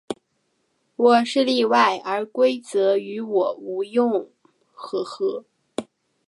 [0.95, 4.31] 我是例外，而规则于我无用。